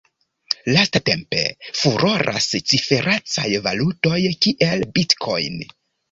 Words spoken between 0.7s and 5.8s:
Lastatempe furoras ciferecaj valutoj kiel Bitcoin.